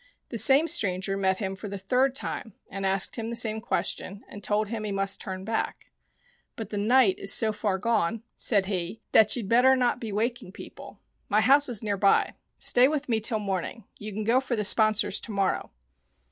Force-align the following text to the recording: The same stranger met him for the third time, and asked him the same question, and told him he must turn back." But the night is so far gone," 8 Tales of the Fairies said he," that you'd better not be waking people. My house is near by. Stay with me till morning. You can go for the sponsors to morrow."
The 0.29 0.39
same 0.39 0.67
stranger 0.67 1.15
met 1.15 1.37
him 1.37 1.55
for 1.55 1.67
the 1.67 1.77
third 1.77 2.15
time, 2.15 2.53
and 2.71 2.87
asked 2.87 3.17
him 3.17 3.29
the 3.29 3.35
same 3.35 3.61
question, 3.61 4.23
and 4.27 4.43
told 4.43 4.67
him 4.69 4.83
he 4.83 4.91
must 4.91 5.21
turn 5.21 5.45
back." 5.45 5.91
But 6.55 6.71
the 6.71 6.79
night 6.79 7.19
is 7.19 7.31
so 7.31 7.53
far 7.53 7.77
gone," 7.77 7.93
8 7.93 8.01
Tales 8.01 8.07
of 8.07 8.13
the 8.13 8.19
Fairies 8.19 8.29
said 8.35 8.65
he," 8.65 9.01
that 9.11 9.35
you'd 9.35 9.47
better 9.49 9.75
not 9.75 9.99
be 10.01 10.11
waking 10.11 10.53
people. 10.53 10.97
My 11.29 11.41
house 11.41 11.69
is 11.69 11.83
near 11.83 11.97
by. 11.97 12.33
Stay 12.57 12.87
with 12.87 13.09
me 13.09 13.19
till 13.19 13.37
morning. 13.37 13.83
You 13.99 14.11
can 14.11 14.23
go 14.23 14.39
for 14.39 14.55
the 14.55 14.65
sponsors 14.65 15.21
to 15.21 15.31
morrow." 15.31 15.69